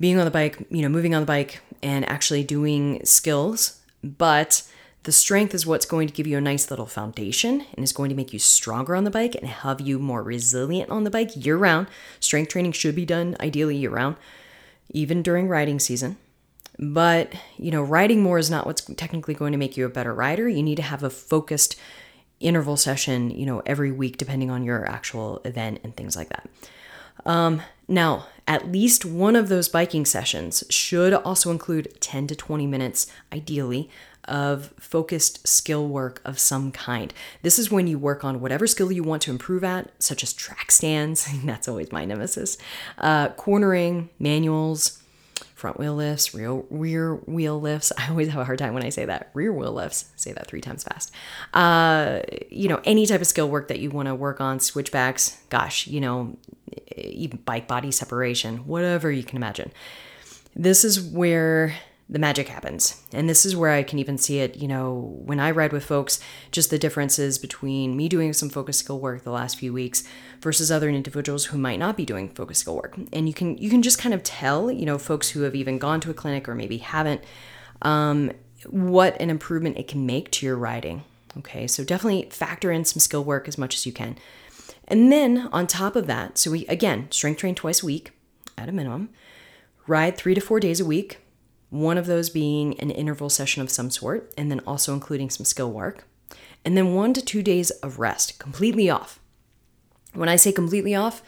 being 0.00 0.18
on 0.18 0.24
the 0.24 0.30
bike, 0.30 0.58
you 0.70 0.82
know, 0.82 0.88
moving 0.88 1.14
on 1.14 1.22
the 1.22 1.26
bike 1.26 1.60
and 1.82 2.08
actually 2.08 2.42
doing 2.42 3.04
skills, 3.04 3.80
but 4.02 4.62
the 5.04 5.12
strength 5.12 5.54
is 5.54 5.66
what's 5.66 5.86
going 5.86 6.08
to 6.08 6.14
give 6.14 6.26
you 6.26 6.38
a 6.38 6.40
nice 6.40 6.70
little 6.70 6.86
foundation 6.86 7.64
and 7.74 7.84
is 7.84 7.92
going 7.92 8.08
to 8.08 8.16
make 8.16 8.32
you 8.32 8.38
stronger 8.38 8.96
on 8.96 9.04
the 9.04 9.10
bike 9.10 9.34
and 9.34 9.46
have 9.46 9.80
you 9.80 9.98
more 9.98 10.22
resilient 10.22 10.90
on 10.90 11.04
the 11.04 11.10
bike 11.10 11.30
year 11.36 11.56
round. 11.56 11.86
Strength 12.20 12.48
training 12.48 12.72
should 12.72 12.96
be 12.96 13.04
done 13.04 13.36
ideally 13.38 13.76
year 13.76 13.90
round, 13.90 14.16
even 14.90 15.22
during 15.22 15.46
riding 15.46 15.78
season. 15.78 16.16
But, 16.78 17.34
you 17.56 17.70
know, 17.70 17.82
riding 17.82 18.22
more 18.22 18.38
is 18.38 18.50
not 18.50 18.66
what's 18.66 18.82
technically 18.82 19.34
going 19.34 19.52
to 19.52 19.58
make 19.58 19.76
you 19.76 19.84
a 19.84 19.90
better 19.90 20.12
rider. 20.12 20.48
You 20.48 20.62
need 20.62 20.76
to 20.76 20.82
have 20.82 21.02
a 21.02 21.10
focused 21.10 21.76
interval 22.40 22.76
session, 22.76 23.30
you 23.30 23.46
know, 23.46 23.62
every 23.66 23.92
week, 23.92 24.16
depending 24.16 24.50
on 24.50 24.64
your 24.64 24.88
actual 24.88 25.40
event 25.44 25.80
and 25.84 25.94
things 25.94 26.16
like 26.16 26.30
that. 26.30 26.48
Um, 27.26 27.62
now, 27.86 28.26
at 28.48 28.70
least 28.72 29.04
one 29.04 29.36
of 29.36 29.48
those 29.48 29.68
biking 29.68 30.04
sessions 30.04 30.64
should 30.68 31.14
also 31.14 31.50
include 31.50 32.00
10 32.00 32.26
to 32.28 32.34
20 32.34 32.66
minutes, 32.66 33.06
ideally, 33.32 33.88
of 34.24 34.72
focused 34.78 35.46
skill 35.46 35.86
work 35.88 36.20
of 36.24 36.38
some 36.38 36.72
kind. 36.72 37.12
This 37.42 37.58
is 37.58 37.70
when 37.70 37.86
you 37.86 37.98
work 37.98 38.24
on 38.24 38.40
whatever 38.40 38.66
skill 38.66 38.90
you 38.92 39.02
want 39.02 39.22
to 39.22 39.30
improve 39.30 39.64
at, 39.64 39.90
such 39.98 40.22
as 40.22 40.32
track 40.32 40.70
stands, 40.70 41.28
that's 41.44 41.68
always 41.68 41.92
my 41.92 42.04
nemesis, 42.04 42.58
uh, 42.98 43.28
cornering, 43.30 44.10
manuals, 44.18 45.02
front 45.54 45.78
wheel 45.78 45.94
lifts, 45.94 46.34
rear, 46.34 46.52
rear 46.68 47.14
wheel 47.14 47.58
lifts. 47.58 47.90
I 47.98 48.10
always 48.10 48.28
have 48.28 48.40
a 48.40 48.44
hard 48.44 48.58
time 48.58 48.74
when 48.74 48.82
I 48.82 48.90
say 48.90 49.06
that. 49.06 49.30
Rear 49.34 49.52
wheel 49.52 49.72
lifts, 49.72 50.06
say 50.16 50.32
that 50.32 50.46
three 50.46 50.60
times 50.60 50.84
fast. 50.84 51.10
Uh, 51.54 52.20
you 52.50 52.68
know, 52.68 52.80
any 52.84 53.06
type 53.06 53.20
of 53.20 53.26
skill 53.26 53.48
work 53.48 53.68
that 53.68 53.78
you 53.78 53.90
want 53.90 54.08
to 54.08 54.14
work 54.14 54.40
on, 54.40 54.60
switchbacks, 54.60 55.38
gosh, 55.48 55.86
you 55.86 56.00
know, 56.00 56.36
even 56.96 57.38
bike 57.46 57.66
body 57.66 57.90
separation, 57.90 58.58
whatever 58.66 59.10
you 59.10 59.22
can 59.22 59.36
imagine. 59.36 59.72
This 60.54 60.84
is 60.84 61.00
where 61.00 61.74
the 62.08 62.18
magic 62.18 62.48
happens. 62.48 63.02
And 63.12 63.28
this 63.28 63.46
is 63.46 63.56
where 63.56 63.70
I 63.70 63.82
can 63.82 63.98
even 63.98 64.18
see 64.18 64.40
it, 64.40 64.56
you 64.56 64.68
know, 64.68 65.18
when 65.24 65.40
I 65.40 65.50
ride 65.50 65.72
with 65.72 65.84
folks, 65.84 66.20
just 66.52 66.68
the 66.68 66.78
differences 66.78 67.38
between 67.38 67.96
me 67.96 68.08
doing 68.08 68.34
some 68.34 68.50
focus 68.50 68.78
skill 68.78 69.00
work 69.00 69.24
the 69.24 69.30
last 69.30 69.58
few 69.58 69.72
weeks 69.72 70.04
versus 70.42 70.70
other 70.70 70.90
individuals 70.90 71.46
who 71.46 71.56
might 71.56 71.78
not 71.78 71.96
be 71.96 72.04
doing 72.04 72.28
focus 72.28 72.58
skill 72.58 72.76
work. 72.76 72.96
And 73.12 73.26
you 73.26 73.32
can 73.32 73.56
you 73.56 73.70
can 73.70 73.80
just 73.80 73.98
kind 73.98 74.14
of 74.14 74.22
tell, 74.22 74.70
you 74.70 74.84
know, 74.84 74.98
folks 74.98 75.30
who 75.30 75.42
have 75.42 75.54
even 75.54 75.78
gone 75.78 76.00
to 76.00 76.10
a 76.10 76.14
clinic 76.14 76.46
or 76.46 76.54
maybe 76.54 76.78
haven't, 76.78 77.22
um, 77.80 78.32
what 78.66 79.18
an 79.18 79.30
improvement 79.30 79.78
it 79.78 79.88
can 79.88 80.04
make 80.04 80.30
to 80.32 80.46
your 80.46 80.56
riding. 80.56 81.04
Okay, 81.38 81.66
so 81.66 81.84
definitely 81.84 82.28
factor 82.30 82.70
in 82.70 82.84
some 82.84 83.00
skill 83.00 83.24
work 83.24 83.48
as 83.48 83.56
much 83.56 83.74
as 83.74 83.86
you 83.86 83.92
can. 83.92 84.16
And 84.86 85.10
then 85.10 85.48
on 85.52 85.66
top 85.66 85.96
of 85.96 86.06
that, 86.06 86.36
so 86.36 86.50
we 86.50 86.66
again 86.66 87.10
strength 87.10 87.38
train 87.38 87.54
twice 87.54 87.82
a 87.82 87.86
week 87.86 88.12
at 88.58 88.68
a 88.68 88.72
minimum, 88.72 89.08
ride 89.86 90.18
three 90.18 90.34
to 90.34 90.40
four 90.42 90.60
days 90.60 90.80
a 90.80 90.84
week 90.84 91.23
one 91.74 91.98
of 91.98 92.06
those 92.06 92.30
being 92.30 92.78
an 92.78 92.90
interval 92.90 93.28
session 93.28 93.60
of 93.60 93.68
some 93.68 93.90
sort, 93.90 94.32
and 94.38 94.48
then 94.48 94.60
also 94.60 94.94
including 94.94 95.28
some 95.28 95.44
skill 95.44 95.72
work, 95.72 96.06
and 96.64 96.76
then 96.76 96.94
one 96.94 97.12
to 97.12 97.20
two 97.20 97.42
days 97.42 97.70
of 97.70 97.98
rest, 97.98 98.38
completely 98.38 98.88
off. 98.88 99.18
When 100.12 100.28
I 100.28 100.36
say 100.36 100.52
completely 100.52 100.94
off, 100.94 101.22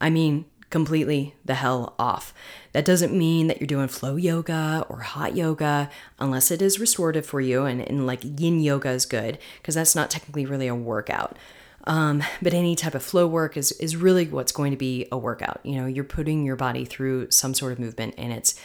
I 0.00 0.10
mean 0.10 0.46
completely 0.70 1.36
the 1.44 1.54
hell 1.54 1.94
off. 2.00 2.34
That 2.72 2.84
doesn't 2.84 3.16
mean 3.16 3.46
that 3.46 3.60
you're 3.60 3.66
doing 3.66 3.86
flow 3.86 4.16
yoga 4.16 4.84
or 4.88 5.00
hot 5.00 5.36
yoga, 5.36 5.88
unless 6.18 6.50
it 6.50 6.60
is 6.60 6.80
restorative 6.80 7.24
for 7.24 7.40
you, 7.40 7.64
and, 7.64 7.80
and 7.80 8.04
like 8.04 8.24
yin 8.24 8.58
yoga 8.58 8.90
is 8.90 9.06
good, 9.06 9.38
because 9.58 9.76
that's 9.76 9.94
not 9.94 10.10
technically 10.10 10.46
really 10.46 10.66
a 10.66 10.74
workout. 10.74 11.36
Um, 11.84 12.24
but 12.40 12.54
any 12.54 12.74
type 12.74 12.94
of 12.96 13.04
flow 13.04 13.28
work 13.28 13.56
is, 13.56 13.70
is 13.72 13.96
really 13.96 14.26
what's 14.26 14.52
going 14.52 14.72
to 14.72 14.76
be 14.76 15.06
a 15.12 15.18
workout. 15.18 15.60
You 15.62 15.76
know, 15.76 15.86
you're 15.86 16.04
putting 16.04 16.44
your 16.44 16.56
body 16.56 16.84
through 16.84 17.30
some 17.30 17.54
sort 17.54 17.72
of 17.72 17.78
movement, 17.78 18.14
and 18.18 18.32
it's 18.32 18.58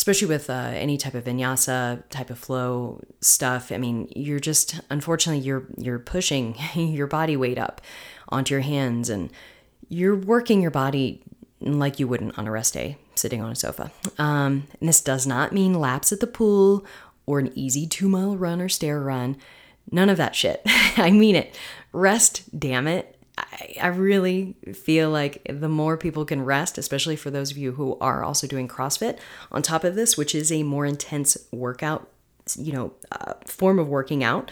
especially 0.00 0.28
with 0.28 0.48
uh, 0.48 0.70
any 0.72 0.96
type 0.96 1.12
of 1.12 1.24
vinyasa 1.24 2.02
type 2.08 2.30
of 2.30 2.38
flow 2.38 3.02
stuff. 3.20 3.70
I 3.70 3.76
mean, 3.76 4.10
you're 4.16 4.40
just 4.40 4.80
unfortunately 4.88 5.44
you're 5.44 5.66
you're 5.76 5.98
pushing 5.98 6.56
your 6.74 7.06
body 7.06 7.36
weight 7.36 7.58
up 7.58 7.82
onto 8.30 8.54
your 8.54 8.62
hands 8.62 9.10
and 9.10 9.30
you're 9.90 10.16
working 10.16 10.62
your 10.62 10.70
body 10.70 11.22
like 11.60 12.00
you 12.00 12.08
wouldn't 12.08 12.38
on 12.38 12.46
a 12.46 12.50
rest 12.50 12.72
day 12.72 12.96
sitting 13.14 13.42
on 13.42 13.52
a 13.52 13.54
sofa. 13.54 13.92
Um, 14.16 14.68
and 14.80 14.88
this 14.88 15.02
does 15.02 15.26
not 15.26 15.52
mean 15.52 15.74
laps 15.74 16.12
at 16.12 16.20
the 16.20 16.26
pool 16.26 16.82
or 17.26 17.38
an 17.38 17.52
easy 17.54 17.86
two 17.86 18.08
mile 18.08 18.38
run 18.38 18.62
or 18.62 18.70
stair 18.70 19.00
run. 19.00 19.36
None 19.92 20.08
of 20.08 20.16
that 20.16 20.34
shit. 20.34 20.62
I 20.96 21.10
mean 21.10 21.36
it. 21.36 21.54
Rest, 21.92 22.58
damn 22.58 22.86
it. 22.86 23.19
I, 23.40 23.76
I 23.80 23.86
really 23.88 24.54
feel 24.74 25.10
like 25.10 25.42
the 25.48 25.68
more 25.68 25.96
people 25.96 26.24
can 26.24 26.44
rest, 26.44 26.78
especially 26.78 27.16
for 27.16 27.30
those 27.30 27.50
of 27.50 27.56
you 27.56 27.72
who 27.72 27.96
are 28.00 28.22
also 28.24 28.46
doing 28.46 28.68
CrossFit 28.68 29.18
on 29.50 29.62
top 29.62 29.84
of 29.84 29.94
this, 29.94 30.16
which 30.16 30.34
is 30.34 30.52
a 30.52 30.62
more 30.62 30.86
intense 30.86 31.36
workout, 31.50 32.08
you 32.56 32.72
know, 32.72 32.92
uh, 33.12 33.34
form 33.46 33.78
of 33.78 33.88
working 33.88 34.22
out, 34.22 34.50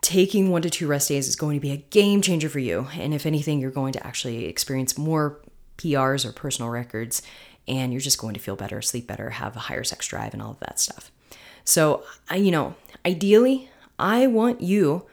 taking 0.00 0.50
one 0.50 0.62
to 0.62 0.70
two 0.70 0.86
rest 0.86 1.08
days 1.08 1.28
is 1.28 1.36
going 1.36 1.56
to 1.56 1.60
be 1.60 1.70
a 1.72 1.76
game 1.76 2.20
changer 2.22 2.48
for 2.48 2.58
you. 2.58 2.88
And 2.94 3.14
if 3.14 3.26
anything, 3.26 3.60
you're 3.60 3.70
going 3.70 3.92
to 3.94 4.06
actually 4.06 4.46
experience 4.46 4.98
more 4.98 5.40
PRs 5.78 6.24
or 6.24 6.32
personal 6.32 6.70
records, 6.70 7.22
and 7.66 7.92
you're 7.92 8.00
just 8.00 8.18
going 8.18 8.34
to 8.34 8.40
feel 8.40 8.56
better, 8.56 8.82
sleep 8.82 9.06
better, 9.06 9.30
have 9.30 9.56
a 9.56 9.60
higher 9.60 9.84
sex 9.84 10.06
drive, 10.06 10.32
and 10.34 10.42
all 10.42 10.52
of 10.52 10.60
that 10.60 10.78
stuff. 10.78 11.10
So, 11.64 12.04
you 12.34 12.50
know, 12.50 12.74
ideally, 13.06 13.70
I 13.98 14.26
want 14.26 14.60
you 14.60 15.06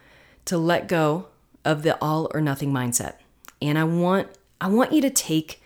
to 0.45 0.57
let 0.57 0.87
go 0.87 1.27
of 1.65 1.83
the 1.83 1.97
all 2.01 2.29
or 2.33 2.41
nothing 2.41 2.71
mindset. 2.71 3.15
And 3.61 3.77
I 3.77 3.83
want 3.83 4.27
I 4.61 4.67
want 4.67 4.91
you 4.91 5.01
to 5.01 5.09
take 5.09 5.61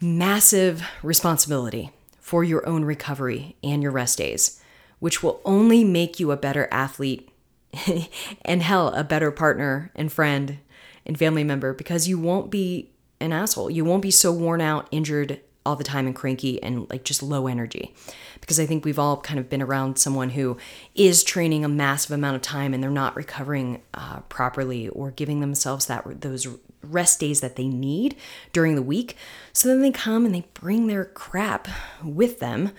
massive 0.00 0.82
responsibility 1.02 1.90
for 2.20 2.44
your 2.44 2.66
own 2.68 2.84
recovery 2.84 3.56
and 3.62 3.82
your 3.82 3.92
rest 3.92 4.18
days, 4.18 4.60
which 4.98 5.22
will 5.22 5.40
only 5.44 5.84
make 5.84 6.20
you 6.20 6.30
a 6.30 6.36
better 6.36 6.68
athlete 6.70 7.30
and 8.44 8.62
hell, 8.62 8.88
a 8.88 9.04
better 9.04 9.30
partner 9.30 9.90
and 9.94 10.12
friend 10.12 10.58
and 11.06 11.18
family 11.18 11.44
member 11.44 11.72
because 11.72 12.08
you 12.08 12.18
won't 12.18 12.50
be 12.50 12.90
an 13.20 13.32
asshole. 13.32 13.70
You 13.70 13.84
won't 13.84 14.02
be 14.02 14.10
so 14.10 14.32
worn 14.32 14.60
out, 14.60 14.88
injured 14.90 15.40
all 15.64 15.76
the 15.76 15.84
time 15.84 16.06
and 16.06 16.14
cranky 16.14 16.62
and 16.62 16.88
like 16.90 17.04
just 17.04 17.22
low 17.22 17.46
energy 17.46 17.94
because 18.40 18.58
I 18.58 18.66
think 18.66 18.84
we've 18.84 18.98
all 18.98 19.20
kind 19.20 19.38
of 19.38 19.48
been 19.48 19.62
around 19.62 19.98
someone 19.98 20.30
who 20.30 20.56
is 20.94 21.22
training 21.22 21.64
a 21.64 21.68
massive 21.68 22.10
amount 22.10 22.36
of 22.36 22.42
time 22.42 22.74
and 22.74 22.82
they're 22.82 22.90
not 22.90 23.14
recovering 23.14 23.80
uh, 23.94 24.20
properly 24.28 24.88
or 24.88 25.12
giving 25.12 25.40
themselves 25.40 25.86
that 25.86 26.20
those 26.20 26.48
rest 26.82 27.20
days 27.20 27.40
that 27.40 27.56
they 27.56 27.68
need 27.68 28.16
during 28.52 28.74
the 28.74 28.82
week. 28.82 29.16
So 29.52 29.68
then 29.68 29.82
they 29.82 29.92
come 29.92 30.26
and 30.26 30.34
they 30.34 30.44
bring 30.54 30.88
their 30.88 31.04
crap 31.04 31.68
with 32.02 32.40
them 32.40 32.72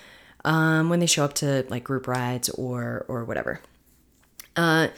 um, 0.44 0.90
when 0.90 1.00
they 1.00 1.06
show 1.06 1.24
up 1.24 1.34
to 1.36 1.66
like 1.70 1.84
group 1.84 2.08
rides 2.08 2.50
or 2.50 3.06
or 3.08 3.24
whatever. 3.24 3.62
Uh, 4.56 4.90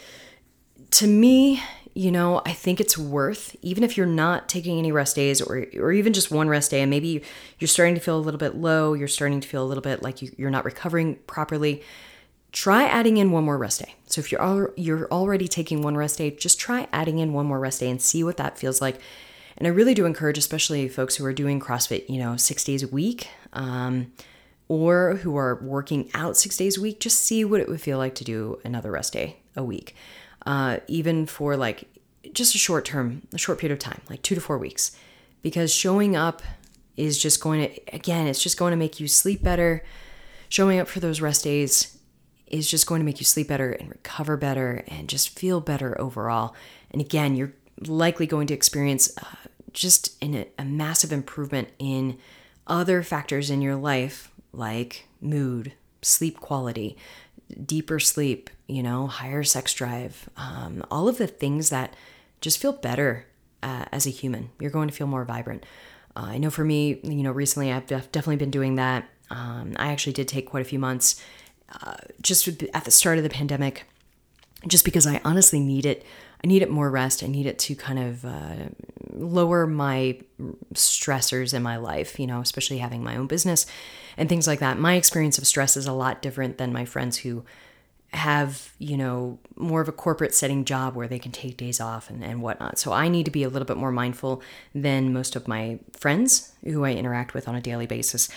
to 0.91 1.07
me, 1.07 1.61
you 1.97 2.11
know, 2.11 2.41
I 2.45 2.51
think 2.51 2.81
it's 2.81 2.97
worth, 2.97 3.55
even 3.61 3.81
if 3.81 3.95
you're 3.95 4.05
not 4.05 4.49
taking 4.49 4.77
any 4.77 4.91
rest 4.91 5.15
days 5.15 5.41
or, 5.41 5.65
or 5.77 5.93
even 5.93 6.11
just 6.11 6.29
one 6.29 6.49
rest 6.49 6.71
day, 6.71 6.81
and 6.81 6.89
maybe 6.89 7.23
you're 7.57 7.69
starting 7.69 7.95
to 7.95 8.01
feel 8.01 8.17
a 8.17 8.19
little 8.19 8.37
bit 8.37 8.55
low, 8.55 8.93
you're 8.93 9.07
starting 9.07 9.39
to 9.39 9.47
feel 9.47 9.63
a 9.63 9.65
little 9.65 9.81
bit 9.81 10.03
like 10.03 10.21
you, 10.21 10.29
you're 10.37 10.49
not 10.49 10.65
recovering 10.65 11.15
properly, 11.25 11.81
try 12.51 12.83
adding 12.83 13.15
in 13.15 13.31
one 13.31 13.45
more 13.45 13.57
rest 13.57 13.79
day. 13.79 13.95
So 14.07 14.19
if 14.19 14.29
you're, 14.29 14.41
al- 14.41 14.73
you're 14.75 15.07
already 15.09 15.47
taking 15.47 15.81
one 15.81 15.95
rest 15.95 16.17
day, 16.17 16.31
just 16.31 16.59
try 16.59 16.89
adding 16.91 17.19
in 17.19 17.31
one 17.31 17.45
more 17.45 17.59
rest 17.61 17.79
day 17.79 17.89
and 17.89 18.01
see 18.01 18.25
what 18.25 18.35
that 18.37 18.59
feels 18.59 18.81
like. 18.81 18.99
And 19.57 19.65
I 19.65 19.71
really 19.71 19.93
do 19.93 20.05
encourage, 20.05 20.37
especially 20.37 20.89
folks 20.89 21.15
who 21.15 21.23
are 21.23 21.31
doing 21.31 21.61
CrossFit, 21.61 22.09
you 22.09 22.19
know, 22.19 22.35
six 22.35 22.65
days 22.65 22.83
a 22.83 22.89
week, 22.89 23.29
um, 23.53 24.11
or 24.67 25.15
who 25.15 25.37
are 25.37 25.55
working 25.63 26.09
out 26.13 26.35
six 26.35 26.57
days 26.57 26.77
a 26.77 26.81
week, 26.81 26.99
just 26.99 27.19
see 27.19 27.45
what 27.45 27.61
it 27.61 27.69
would 27.69 27.79
feel 27.79 27.97
like 27.97 28.15
to 28.15 28.25
do 28.25 28.59
another 28.65 28.91
rest 28.91 29.13
day 29.13 29.37
a 29.55 29.63
week 29.63 29.95
uh, 30.45 30.77
even 30.87 31.25
for 31.25 31.57
like 31.57 31.87
just 32.33 32.55
a 32.55 32.57
short 32.57 32.85
term, 32.85 33.21
a 33.33 33.37
short 33.37 33.59
period 33.59 33.73
of 33.73 33.79
time, 33.79 34.01
like 34.09 34.21
two 34.21 34.35
to 34.35 34.41
four 34.41 34.57
weeks, 34.57 34.95
because 35.41 35.73
showing 35.73 36.15
up 36.15 36.41
is 36.97 37.17
just 37.17 37.41
going 37.41 37.69
to, 37.69 37.95
again, 37.95 38.27
it's 38.27 38.41
just 38.41 38.57
going 38.57 38.71
to 38.71 38.77
make 38.77 38.99
you 38.99 39.07
sleep 39.07 39.43
better. 39.43 39.83
Showing 40.49 40.79
up 40.79 40.87
for 40.87 40.99
those 40.99 41.21
rest 41.21 41.43
days 41.43 41.97
is 42.47 42.69
just 42.69 42.87
going 42.87 42.99
to 42.99 43.05
make 43.05 43.19
you 43.19 43.25
sleep 43.25 43.47
better 43.47 43.71
and 43.71 43.89
recover 43.89 44.37
better 44.37 44.83
and 44.87 45.09
just 45.09 45.37
feel 45.37 45.59
better 45.59 45.99
overall. 45.99 46.55
And 46.91 47.01
again, 47.01 47.35
you're 47.35 47.53
likely 47.85 48.27
going 48.27 48.47
to 48.47 48.53
experience 48.53 49.11
uh, 49.17 49.49
just 49.73 50.15
a 50.23 50.63
massive 50.63 51.11
improvement 51.11 51.69
in 51.79 52.17
other 52.67 53.03
factors 53.03 53.49
in 53.49 53.61
your 53.61 53.75
life 53.75 54.31
like 54.53 55.07
mood, 55.19 55.73
sleep 56.05 56.39
quality, 56.39 56.97
deeper 57.65 57.99
sleep, 57.99 58.49
you 58.67 58.83
know, 58.83 59.07
higher 59.07 59.43
sex 59.43 59.73
drive, 59.73 60.29
um, 60.37 60.83
all 60.89 61.07
of 61.07 61.17
the 61.17 61.27
things 61.27 61.69
that 61.69 61.95
just 62.41 62.59
feel 62.59 62.73
better 62.73 63.25
uh, 63.63 63.85
as 63.91 64.05
a 64.05 64.11
human. 64.11 64.49
You're 64.59 64.71
going 64.71 64.87
to 64.87 64.93
feel 64.93 65.07
more 65.07 65.25
vibrant. 65.25 65.65
Uh, 66.15 66.27
I 66.27 66.37
know 66.37 66.49
for 66.49 66.63
me, 66.63 66.99
you 67.03 67.23
know, 67.23 67.31
recently 67.31 67.71
I've 67.71 67.87
def- 67.87 68.11
definitely 68.11 68.37
been 68.37 68.51
doing 68.51 68.75
that. 68.75 69.09
Um, 69.29 69.73
I 69.77 69.91
actually 69.91 70.13
did 70.13 70.27
take 70.27 70.47
quite 70.47 70.61
a 70.61 70.69
few 70.69 70.79
months 70.79 71.21
uh, 71.81 71.95
just 72.21 72.47
at 72.47 72.85
the 72.85 72.91
start 72.91 73.17
of 73.17 73.23
the 73.23 73.29
pandemic, 73.29 73.85
just 74.67 74.85
because 74.85 75.07
I 75.07 75.19
honestly 75.25 75.59
need 75.59 75.85
it. 75.85 76.05
I 76.45 76.47
need 76.47 76.61
it 76.61 76.69
more 76.69 76.91
rest. 76.91 77.23
I 77.23 77.27
need 77.27 77.47
it 77.47 77.57
to 77.57 77.75
kind 77.75 77.97
of 77.97 78.23
uh, 78.23 78.69
lower 79.13 79.65
my 79.65 80.19
stressors 80.75 81.55
in 81.55 81.63
my 81.63 81.77
life, 81.77 82.19
you 82.19 82.27
know, 82.27 82.39
especially 82.39 82.77
having 82.77 83.03
my 83.03 83.17
own 83.17 83.25
business 83.25 83.65
and 84.15 84.29
things 84.29 84.45
like 84.45 84.59
that. 84.59 84.77
My 84.77 84.93
experience 84.93 85.39
of 85.39 85.47
stress 85.47 85.75
is 85.75 85.87
a 85.87 85.91
lot 85.91 86.21
different 86.21 86.59
than 86.59 86.71
my 86.71 86.85
friends 86.85 87.17
who 87.17 87.43
have, 88.13 88.75
you 88.77 88.95
know, 88.95 89.39
more 89.55 89.81
of 89.81 89.87
a 89.87 89.91
corporate 89.91 90.35
setting 90.35 90.65
job 90.65 90.93
where 90.93 91.07
they 91.07 91.17
can 91.17 91.31
take 91.31 91.57
days 91.57 91.81
off 91.81 92.11
and, 92.11 92.23
and 92.23 92.43
whatnot. 92.43 92.77
So 92.77 92.93
I 92.93 93.07
need 93.07 93.25
to 93.25 93.31
be 93.31 93.41
a 93.41 93.49
little 93.49 93.65
bit 93.65 93.77
more 93.77 93.91
mindful 93.91 94.43
than 94.75 95.13
most 95.13 95.35
of 95.35 95.47
my 95.47 95.79
friends 95.97 96.51
who 96.63 96.85
I 96.85 96.91
interact 96.91 97.33
with 97.33 97.47
on 97.47 97.55
a 97.55 97.61
daily 97.61 97.87
basis. 97.87 98.29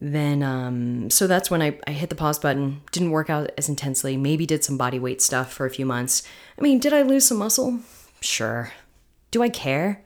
Then, 0.00 0.42
um, 0.42 1.10
so 1.10 1.26
that's 1.26 1.50
when 1.50 1.62
I, 1.62 1.78
I 1.86 1.92
hit 1.92 2.08
the 2.08 2.16
pause 2.16 2.38
button, 2.38 2.82
didn't 2.90 3.10
work 3.10 3.30
out 3.30 3.50
as 3.56 3.68
intensely, 3.68 4.16
maybe 4.16 4.46
did 4.46 4.64
some 4.64 4.76
body 4.76 4.98
weight 4.98 5.22
stuff 5.22 5.52
for 5.52 5.66
a 5.66 5.70
few 5.70 5.86
months. 5.86 6.22
I 6.58 6.62
mean, 6.62 6.78
did 6.78 6.92
I 6.92 7.02
lose 7.02 7.26
some 7.26 7.38
muscle? 7.38 7.80
Sure. 8.20 8.72
Do 9.30 9.42
I 9.42 9.48
care? 9.48 10.02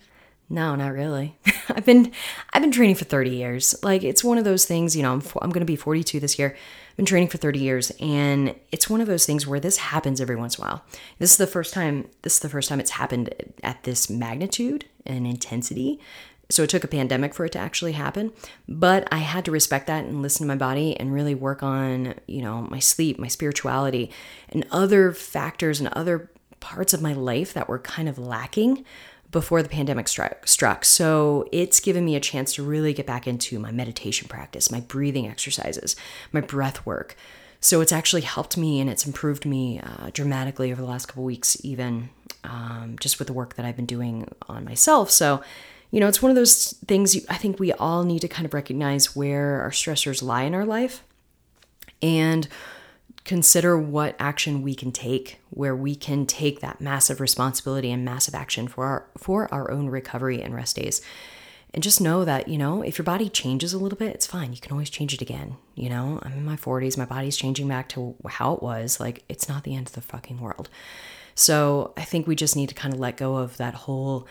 No, 0.48 0.76
not 0.76 0.92
really. 0.92 1.36
I've 1.68 1.84
been 1.84 2.12
I've 2.52 2.62
been 2.62 2.70
training 2.70 2.94
for 2.94 3.04
30 3.04 3.30
years. 3.30 3.74
Like 3.82 4.04
it's 4.04 4.22
one 4.22 4.38
of 4.38 4.44
those 4.44 4.64
things, 4.64 4.94
you 4.94 5.02
know, 5.02 5.12
I'm 5.12 5.22
I'm 5.42 5.50
going 5.50 5.60
to 5.60 5.66
be 5.66 5.76
42 5.76 6.20
this 6.20 6.38
year. 6.38 6.56
I've 6.90 6.96
been 6.96 7.06
training 7.06 7.28
for 7.28 7.38
30 7.38 7.58
years 7.58 7.90
and 8.00 8.54
it's 8.70 8.88
one 8.88 9.00
of 9.00 9.08
those 9.08 9.26
things 9.26 9.46
where 9.46 9.58
this 9.58 9.76
happens 9.76 10.20
every 10.20 10.36
once 10.36 10.56
in 10.56 10.64
a 10.64 10.68
while. 10.68 10.84
This 11.18 11.32
is 11.32 11.36
the 11.36 11.48
first 11.48 11.74
time 11.74 12.08
this 12.22 12.34
is 12.34 12.40
the 12.40 12.48
first 12.48 12.68
time 12.68 12.78
it's 12.78 12.92
happened 12.92 13.34
at 13.64 13.82
this 13.82 14.08
magnitude 14.08 14.84
and 15.04 15.26
intensity 15.26 16.00
So 16.48 16.62
it 16.62 16.70
took 16.70 16.84
a 16.84 16.88
pandemic 16.88 17.34
for 17.34 17.44
it 17.44 17.52
to 17.52 17.58
actually 17.58 17.92
happen, 17.92 18.32
but 18.68 19.08
I 19.10 19.18
had 19.18 19.44
to 19.46 19.50
respect 19.50 19.88
that 19.88 20.04
and 20.04 20.22
listen 20.22 20.46
to 20.46 20.52
my 20.52 20.56
body 20.56 20.96
and 20.98 21.12
really 21.12 21.34
work 21.34 21.62
on, 21.62 22.14
you 22.26 22.40
know, 22.40 22.62
my 22.62 22.78
sleep, 22.78 23.18
my 23.18 23.26
spirituality, 23.26 24.10
and 24.50 24.64
other 24.70 25.12
factors 25.12 25.80
and 25.80 25.88
other 25.88 26.30
parts 26.60 26.94
of 26.94 27.02
my 27.02 27.12
life 27.12 27.52
that 27.52 27.68
were 27.68 27.80
kind 27.80 28.08
of 28.08 28.18
lacking 28.18 28.84
before 29.32 29.62
the 29.62 29.68
pandemic 29.68 30.06
struck, 30.08 30.46
struck. 30.46 30.84
So 30.84 31.48
it's 31.50 31.80
given 31.80 32.04
me 32.04 32.14
a 32.14 32.20
chance 32.20 32.54
to 32.54 32.62
really 32.62 32.92
get 32.92 33.06
back 33.06 33.26
into 33.26 33.58
my 33.58 33.72
meditation 33.72 34.28
practice, 34.28 34.70
my 34.70 34.80
breathing 34.80 35.28
exercises, 35.28 35.96
my 36.32 36.40
breath 36.40 36.86
work. 36.86 37.16
So 37.60 37.80
it's 37.80 37.92
actually 37.92 38.22
helped 38.22 38.56
me 38.56 38.80
and 38.80 38.88
it's 38.88 39.06
improved 39.06 39.44
me 39.44 39.80
uh, 39.80 40.10
dramatically 40.12 40.70
over 40.70 40.80
the 40.80 40.86
last 40.86 41.06
couple 41.06 41.24
weeks, 41.24 41.56
even 41.64 42.10
um, 42.44 42.96
just 43.00 43.18
with 43.18 43.26
the 43.26 43.34
work 43.34 43.56
that 43.56 43.66
I've 43.66 43.76
been 43.76 43.86
doing 43.86 44.28
on 44.48 44.64
myself. 44.64 45.10
So 45.10 45.42
you 45.90 46.00
know, 46.00 46.08
it's 46.08 46.22
one 46.22 46.30
of 46.30 46.36
those 46.36 46.72
things 46.86 47.14
you, 47.14 47.22
I 47.28 47.36
think 47.36 47.58
we 47.58 47.72
all 47.72 48.02
need 48.02 48.20
to 48.20 48.28
kind 48.28 48.44
of 48.44 48.54
recognize 48.54 49.14
where 49.14 49.60
our 49.62 49.70
stressors 49.70 50.22
lie 50.22 50.42
in 50.42 50.54
our 50.54 50.64
life 50.64 51.02
and 52.02 52.48
consider 53.24 53.76
what 53.76 54.14
action 54.20 54.62
we 54.62 54.74
can 54.74 54.92
take 54.92 55.40
where 55.50 55.74
we 55.74 55.96
can 55.96 56.26
take 56.26 56.60
that 56.60 56.80
massive 56.80 57.20
responsibility 57.20 57.90
and 57.90 58.04
massive 58.04 58.34
action 58.34 58.68
for 58.68 58.84
our 58.86 59.06
for 59.18 59.52
our 59.52 59.70
own 59.70 59.88
recovery 59.88 60.40
and 60.40 60.54
rest 60.54 60.76
days. 60.76 61.02
And 61.74 61.82
just 61.82 62.00
know 62.00 62.24
that 62.24 62.48
you 62.48 62.56
know 62.56 62.82
if 62.82 62.98
your 62.98 63.04
body 63.04 63.28
changes 63.28 63.72
a 63.72 63.78
little 63.78 63.98
bit 63.98 64.14
it's 64.14 64.26
fine. 64.26 64.52
You 64.52 64.60
can 64.60 64.72
always 64.72 64.90
change 64.90 65.12
it 65.12 65.20
again 65.20 65.56
you 65.74 65.90
know? 65.90 66.20
I'm 66.22 66.32
in 66.32 66.44
my 66.44 66.56
40s 66.56 66.96
my 66.96 67.04
body's 67.04 67.36
changing 67.36 67.68
back 67.68 67.88
to 67.90 68.14
how 68.26 68.54
it 68.54 68.62
was 68.62 69.00
like 69.00 69.24
it's 69.28 69.48
not 69.48 69.64
the 69.64 69.74
end 69.74 69.88
of 69.88 69.94
the 69.94 70.00
fucking 70.00 70.40
world. 70.40 70.68
So 71.34 71.92
i 71.96 72.04
think 72.04 72.26
we 72.26 72.36
just 72.36 72.56
need 72.56 72.68
to 72.68 72.74
kind 72.74 72.94
of 72.94 73.00
let 73.00 73.16
go 73.16 73.36
of 73.36 73.56
that 73.56 73.74
whole 73.74 74.26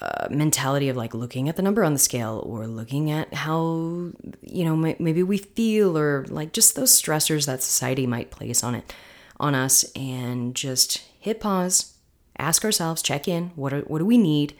uh, 0.00 0.26
mentality 0.30 0.88
of 0.88 0.96
like 0.96 1.14
looking 1.14 1.48
at 1.48 1.56
the 1.56 1.62
number 1.62 1.84
on 1.84 1.92
the 1.92 1.98
scale 1.98 2.42
or 2.46 2.66
looking 2.66 3.10
at 3.10 3.32
how 3.32 4.10
you 4.42 4.64
know 4.64 4.76
maybe 4.98 5.22
we 5.22 5.38
feel 5.38 5.96
or 5.96 6.24
like 6.28 6.52
just 6.52 6.74
those 6.74 6.90
stressors 6.90 7.46
that 7.46 7.62
society 7.62 8.06
might 8.06 8.30
place 8.30 8.64
on 8.64 8.74
it 8.74 8.92
on 9.38 9.54
us 9.54 9.84
and 9.94 10.54
just 10.54 10.98
hit 11.20 11.38
pause 11.40 11.94
ask 12.38 12.64
ourselves 12.64 13.02
check 13.02 13.28
in 13.28 13.50
what 13.54 13.72
are, 13.72 13.82
what 13.82 13.98
do 13.98 14.04
we 14.04 14.18
need? 14.18 14.54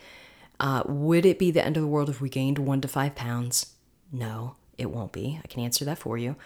Uh, 0.60 0.82
would 0.86 1.26
it 1.26 1.38
be 1.38 1.50
the 1.50 1.64
end 1.64 1.76
of 1.76 1.82
the 1.82 1.88
world 1.88 2.08
if 2.08 2.20
we 2.20 2.28
gained 2.28 2.58
one 2.58 2.80
to 2.80 2.86
five 2.86 3.14
pounds? 3.16 3.74
No 4.12 4.54
it 4.78 4.90
won't 4.90 5.12
be. 5.12 5.40
I 5.42 5.46
can 5.46 5.62
answer 5.62 5.84
that 5.84 5.98
for 5.98 6.18
you. 6.18 6.36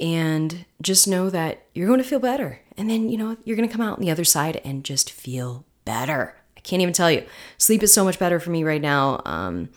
And 0.00 0.64
just 0.82 1.06
know 1.06 1.30
that 1.30 1.66
you're 1.74 1.86
going 1.86 2.02
to 2.02 2.08
feel 2.08 2.18
better. 2.18 2.60
And 2.76 2.90
then 2.90 3.08
you 3.08 3.16
know 3.16 3.36
you're 3.44 3.56
going 3.56 3.68
to 3.68 3.72
come 3.72 3.84
out 3.84 3.98
on 3.98 4.04
the 4.04 4.10
other 4.10 4.24
side 4.24 4.60
and 4.64 4.84
just 4.84 5.10
feel 5.10 5.64
better 5.84 6.36
can't 6.64 6.82
even 6.82 6.94
tell 6.94 7.10
you. 7.10 7.24
Sleep 7.58 7.82
is 7.82 7.94
so 7.94 8.04
much 8.04 8.18
better 8.18 8.40
for 8.40 8.50
me 8.50 8.64
right 8.64 8.82
now. 8.82 9.22
Um, 9.24 9.68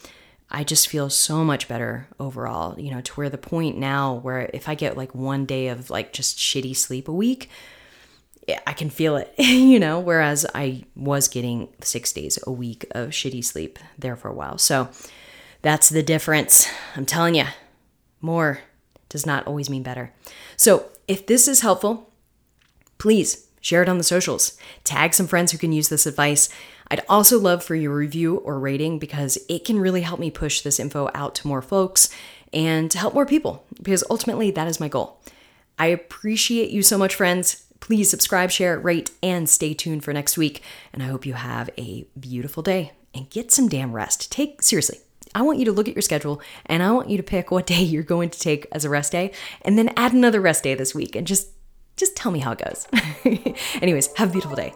I 0.49 0.63
just 0.63 0.87
feel 0.87 1.09
so 1.09 1.43
much 1.43 1.67
better 1.67 2.07
overall, 2.19 2.79
you 2.79 2.89
know, 2.89 3.01
to 3.01 3.13
where 3.13 3.29
the 3.29 3.37
point 3.37 3.77
now 3.77 4.15
where 4.15 4.49
if 4.53 4.69
I 4.69 4.75
get 4.75 4.97
like 4.97 5.13
one 5.13 5.45
day 5.45 5.67
of 5.67 5.89
like 5.89 6.13
just 6.13 6.37
shitty 6.37 6.75
sleep 6.75 7.07
a 7.07 7.13
week, 7.13 7.49
I 8.65 8.71
can 8.71 8.89
feel 8.89 9.17
it, 9.17 9.33
you 9.37 9.79
know, 9.79 9.99
whereas 9.99 10.45
I 10.55 10.85
was 10.95 11.27
getting 11.27 11.67
six 11.81 12.13
days 12.13 12.39
a 12.47 12.51
week 12.51 12.85
of 12.91 13.09
shitty 13.09 13.43
sleep 13.43 13.77
there 13.99 14.15
for 14.15 14.29
a 14.29 14.33
while. 14.33 14.57
So 14.57 14.89
that's 15.61 15.89
the 15.89 16.03
difference. 16.03 16.67
I'm 16.95 17.05
telling 17.05 17.35
you, 17.35 17.45
more 18.21 18.59
does 19.09 19.25
not 19.25 19.45
always 19.47 19.69
mean 19.69 19.83
better. 19.83 20.13
So 20.55 20.85
if 21.09 21.27
this 21.27 21.47
is 21.49 21.59
helpful, 21.59 22.13
please 22.97 23.47
share 23.59 23.83
it 23.83 23.89
on 23.89 23.97
the 23.97 24.03
socials, 24.03 24.57
tag 24.85 25.13
some 25.13 25.27
friends 25.27 25.51
who 25.51 25.57
can 25.57 25.73
use 25.73 25.89
this 25.89 26.05
advice. 26.05 26.47
I'd 26.89 27.03
also 27.09 27.39
love 27.39 27.63
for 27.63 27.75
your 27.75 27.95
review 27.95 28.37
or 28.37 28.59
rating 28.59 28.99
because 28.99 29.37
it 29.49 29.65
can 29.65 29.79
really 29.79 30.01
help 30.01 30.19
me 30.19 30.31
push 30.31 30.61
this 30.61 30.79
info 30.79 31.09
out 31.13 31.35
to 31.35 31.47
more 31.47 31.61
folks 31.61 32.09
and 32.53 32.89
to 32.91 32.97
help 32.97 33.13
more 33.13 33.25
people 33.25 33.65
because 33.81 34.03
ultimately 34.09 34.51
that 34.51 34.67
is 34.67 34.79
my 34.79 34.87
goal. 34.87 35.19
I 35.77 35.87
appreciate 35.87 36.71
you 36.71 36.81
so 36.81 36.97
much, 36.97 37.15
friends. 37.15 37.63
Please 37.79 38.09
subscribe, 38.09 38.51
share, 38.51 38.79
rate, 38.79 39.11
and 39.21 39.47
stay 39.47 39.73
tuned 39.73 40.03
for 40.03 40.11
next 40.13 40.37
week. 40.37 40.63
And 40.91 41.03
I 41.03 41.07
hope 41.07 41.25
you 41.25 41.33
have 41.33 41.69
a 41.77 42.07
beautiful 42.19 42.63
day 42.63 42.93
and 43.13 43.29
get 43.29 43.51
some 43.51 43.67
damn 43.67 43.93
rest. 43.93 44.31
Take 44.31 44.61
seriously. 44.63 44.99
I 45.35 45.41
want 45.41 45.59
you 45.59 45.65
to 45.65 45.71
look 45.71 45.87
at 45.87 45.95
your 45.95 46.01
schedule 46.01 46.41
and 46.65 46.81
I 46.81 46.91
want 46.91 47.09
you 47.09 47.17
to 47.17 47.23
pick 47.23 47.51
what 47.51 47.67
day 47.67 47.81
you're 47.81 48.03
going 48.03 48.29
to 48.29 48.39
take 48.39 48.65
as 48.71 48.85
a 48.85 48.89
rest 48.89 49.11
day 49.11 49.31
and 49.61 49.77
then 49.77 49.93
add 49.95 50.13
another 50.13 50.41
rest 50.41 50.63
day 50.63 50.73
this 50.73 50.95
week 50.95 51.15
and 51.15 51.27
just 51.27 51.49
just 51.95 52.15
tell 52.15 52.31
me 52.31 52.39
how 52.39 52.51
it 52.51 52.59
goes. 52.59 52.87
Anyways, 53.81 54.13
have 54.17 54.29
a 54.29 54.31
beautiful 54.31 54.55
day. 54.55 54.71